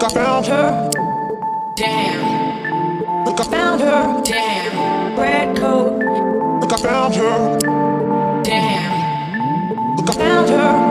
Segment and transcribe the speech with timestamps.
[0.00, 0.90] Look, I found her.
[1.74, 3.24] Damn.
[3.26, 4.22] Look, I found her.
[4.24, 5.18] Damn.
[5.20, 5.92] Red coat.
[6.62, 7.58] Look, I found her.
[8.42, 9.96] Damn.
[9.96, 10.89] Look, I found her.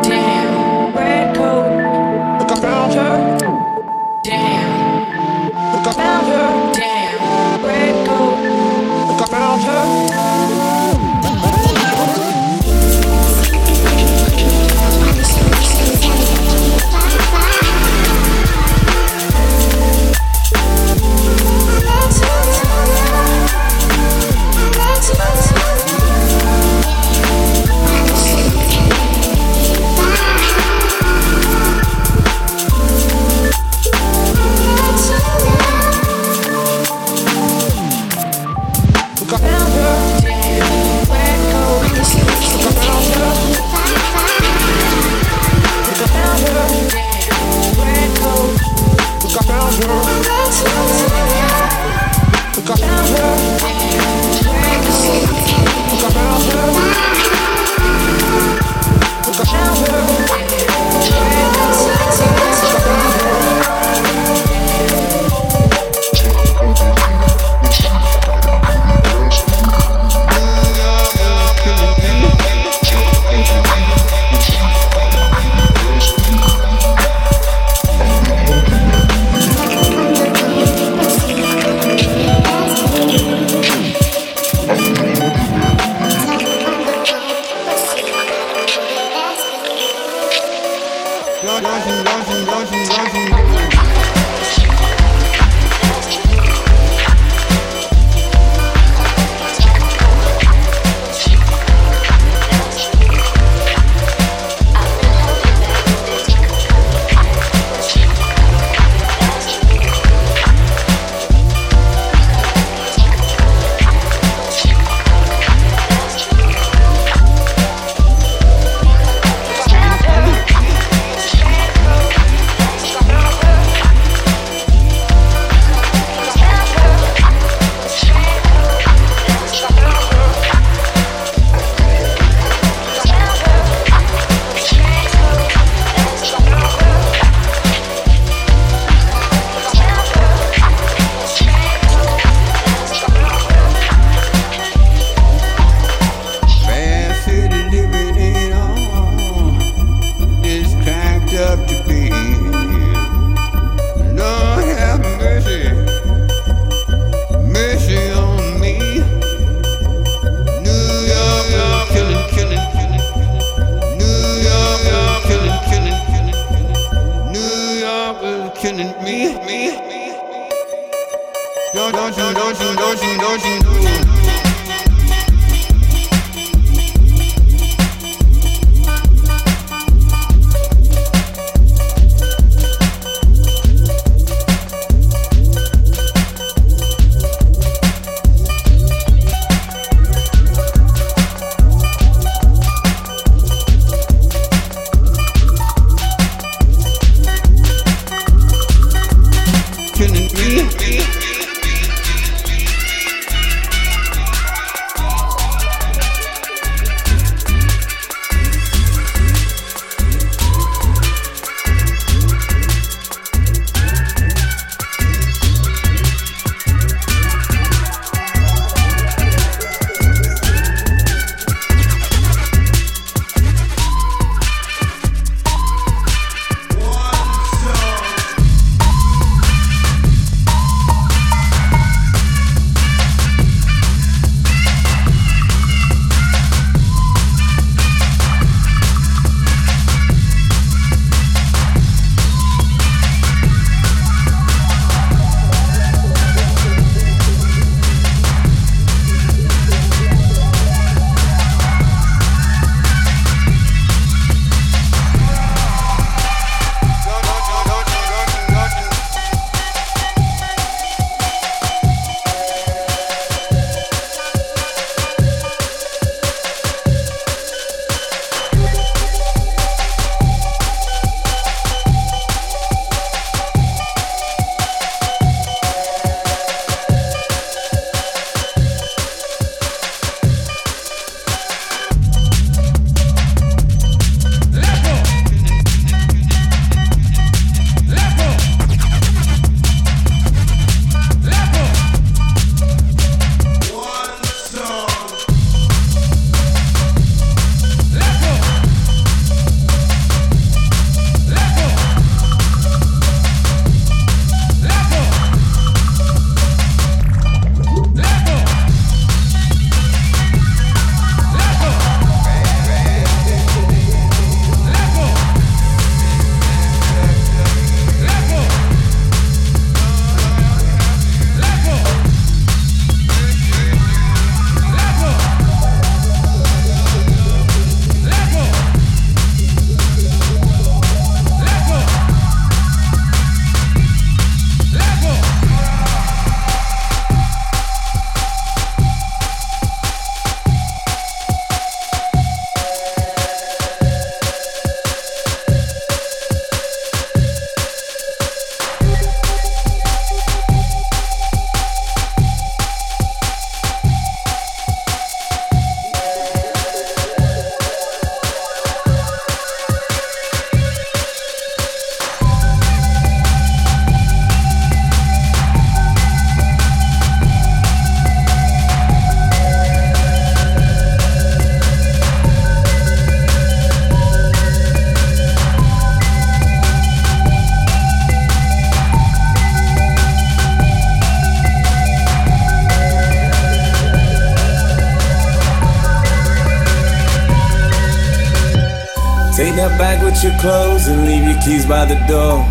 [391.50, 392.46] Keys by the door.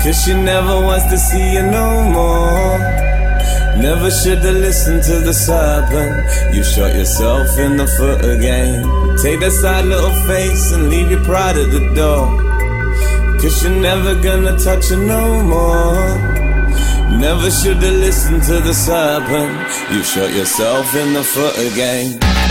[0.00, 2.78] Cause she never wants to see you no more.
[3.82, 6.54] Never should've listened to the serpent.
[6.54, 8.86] You shot yourself in the foot again.
[9.16, 12.22] Take that side little face and leave your pride at the door.
[13.40, 15.98] Cause you're never gonna touch her no more.
[17.18, 19.58] Never should've listened to the serpent.
[19.90, 22.47] You shot yourself in the foot again.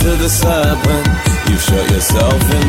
[0.00, 1.06] to the serpent,
[1.48, 2.67] you've shut yourself in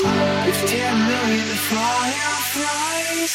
[0.00, 0.46] rise.
[0.46, 3.34] Fifteen million fireflies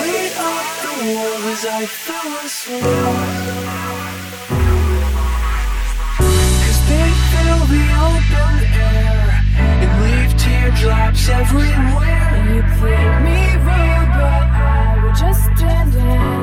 [0.00, 2.82] lit up the world as I fell asleep.
[6.62, 9.26] Cause they fill the open air
[9.56, 12.30] and leave teardrops everywhere.
[12.54, 16.39] You played me rude, but I would just stand there.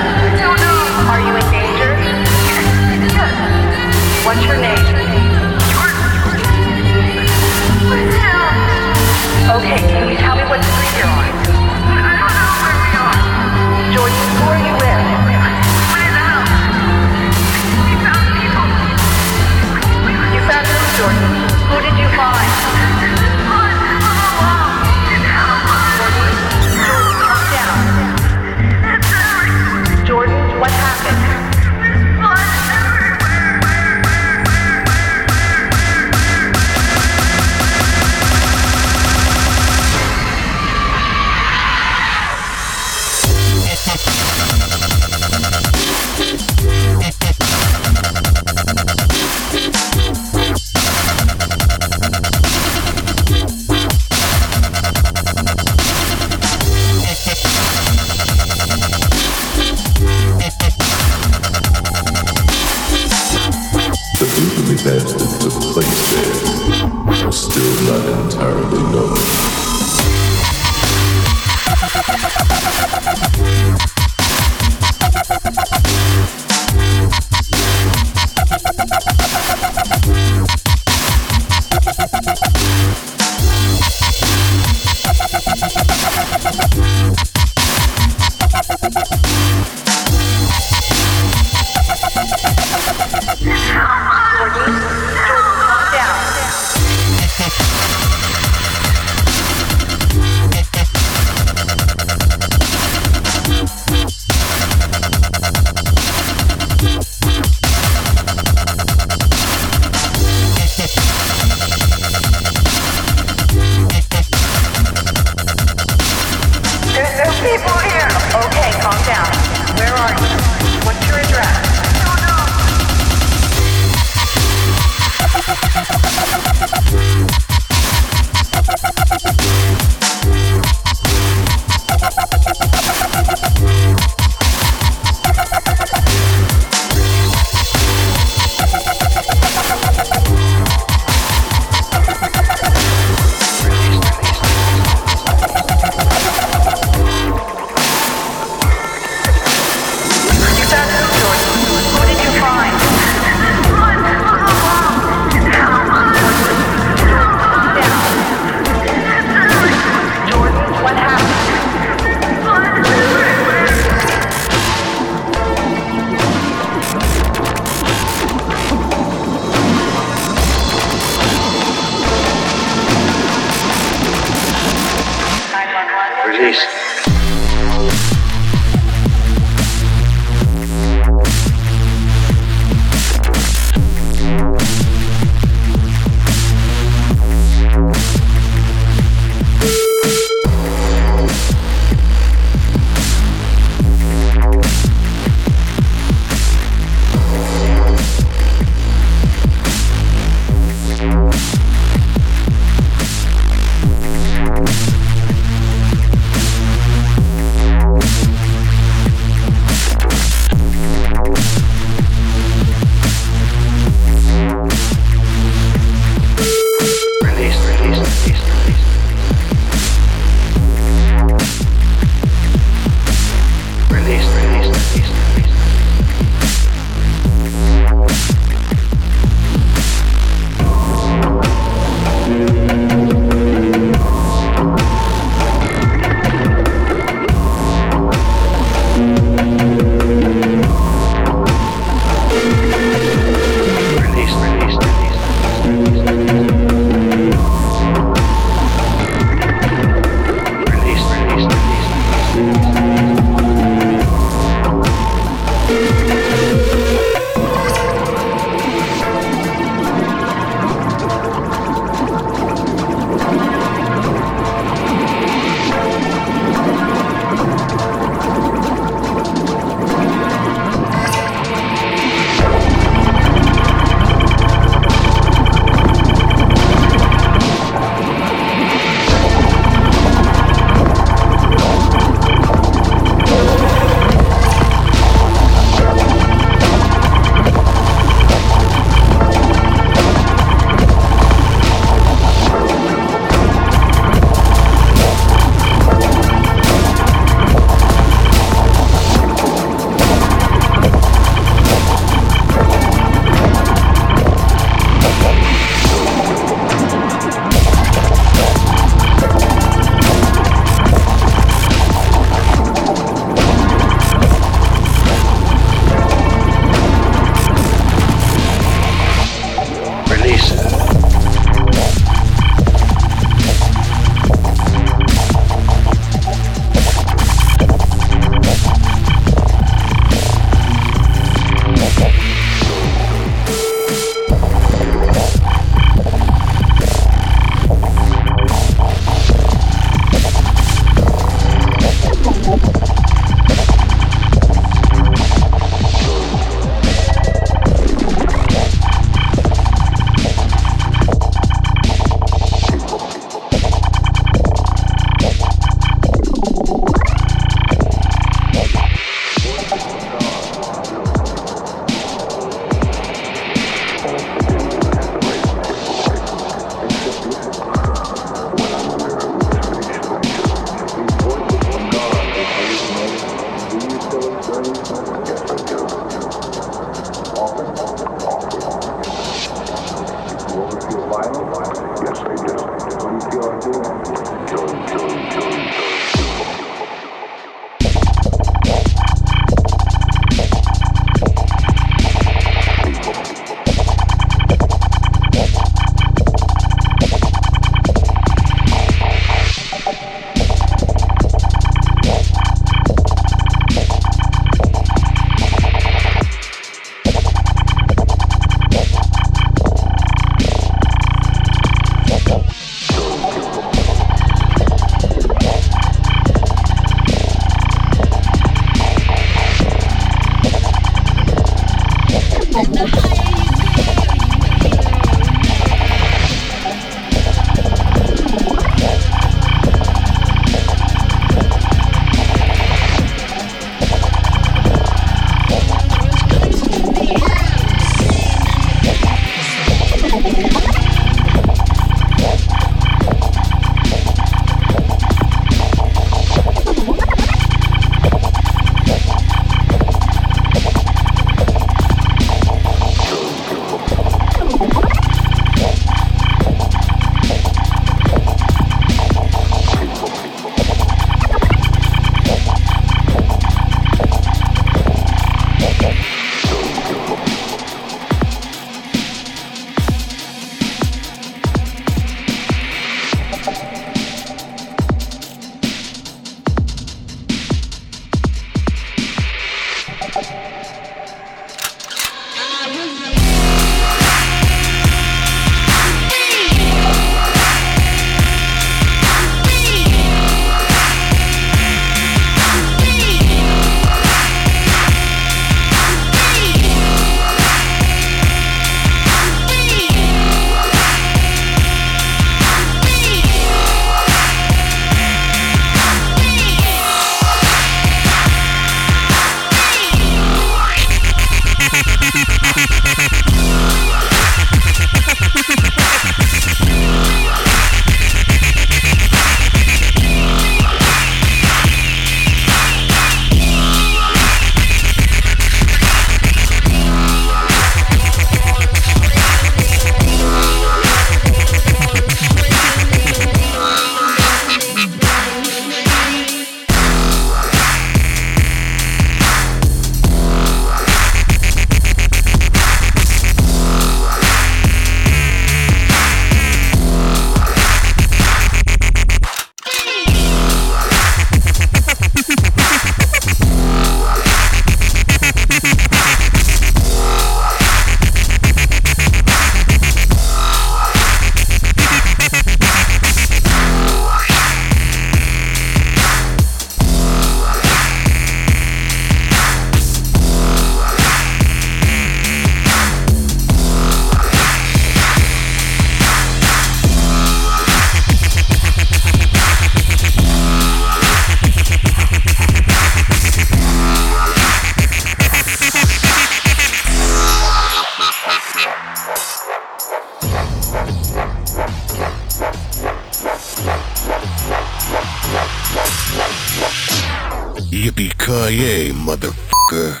[597.78, 600.00] Yippee-ki-yay, motherfucker.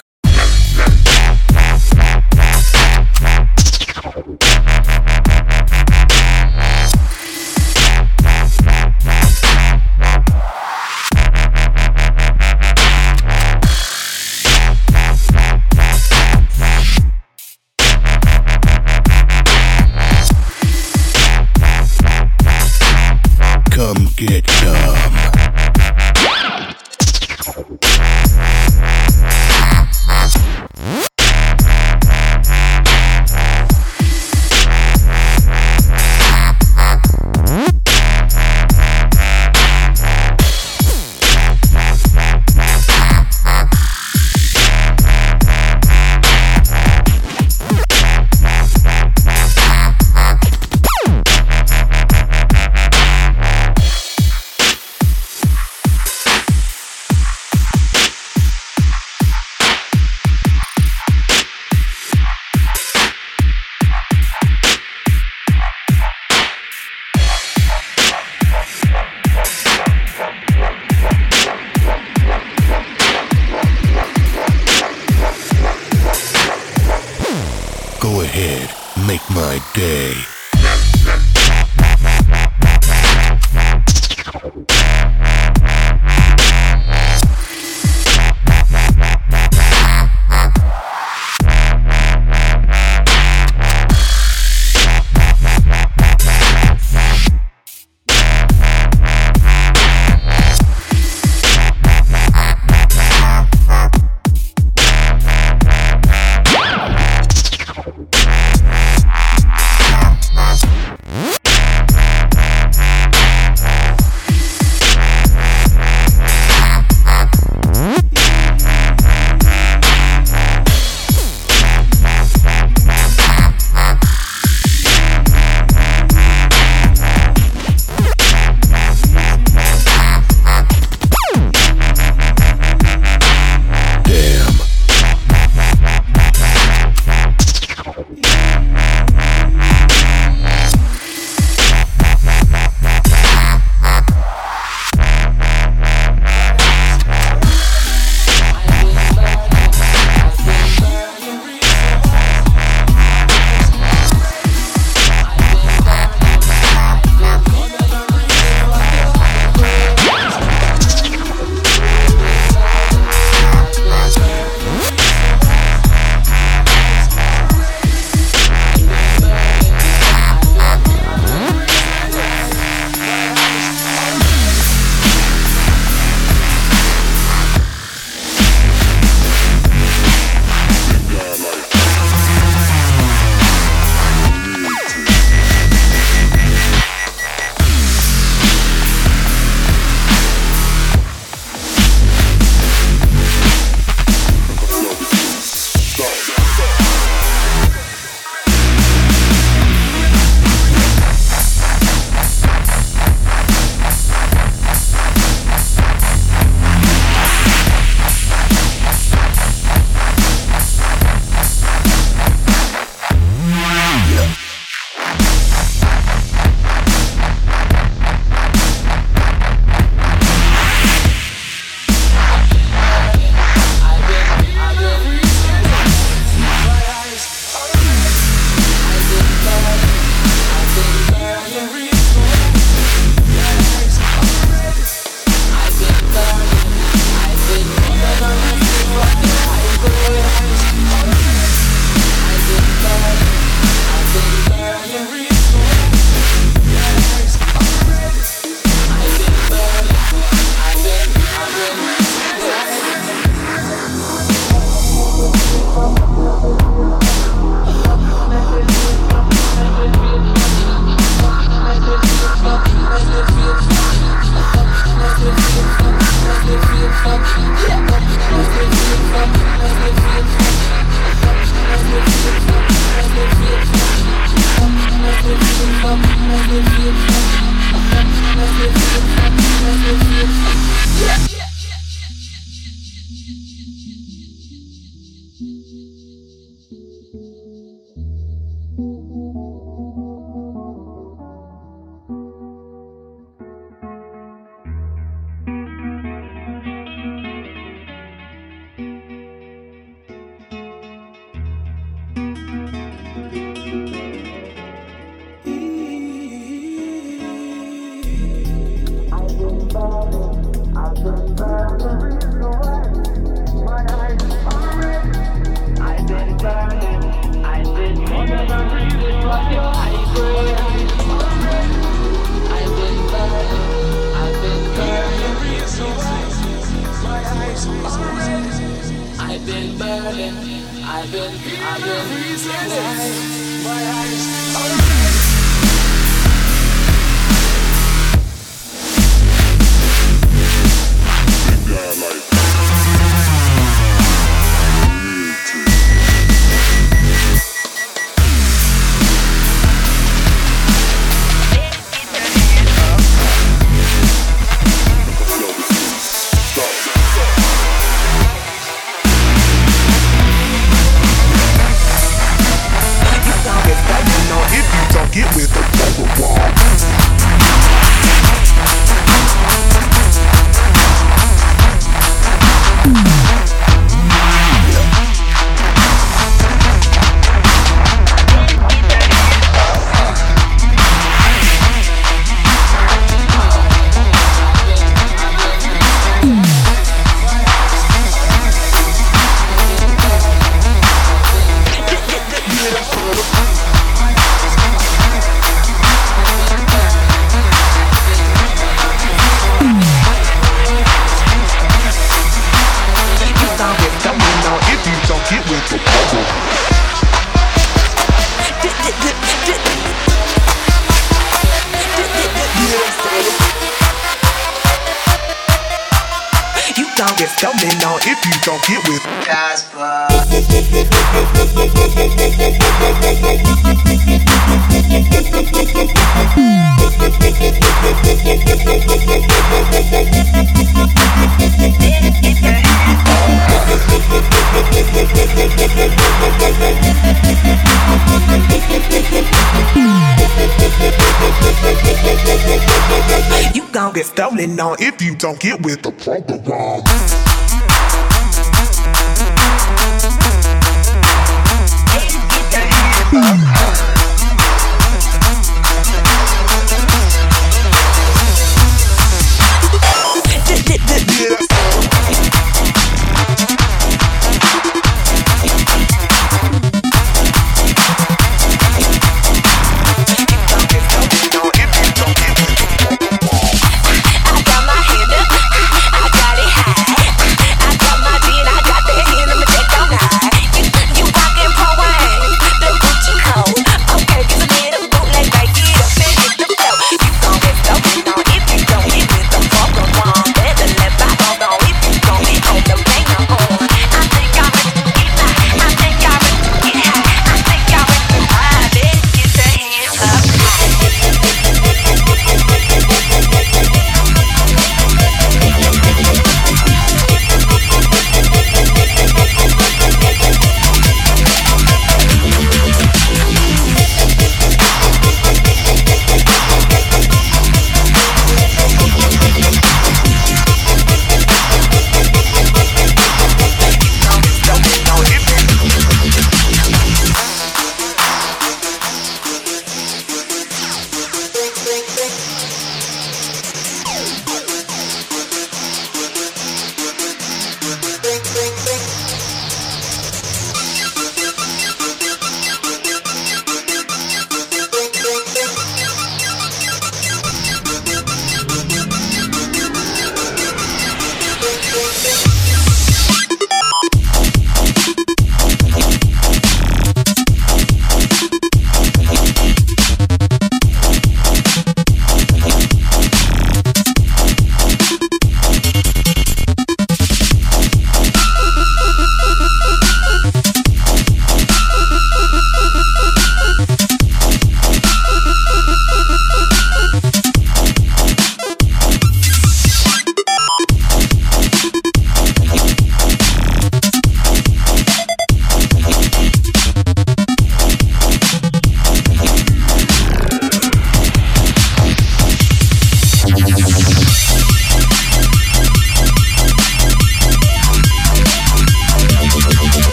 [445.28, 445.92] Don't get with the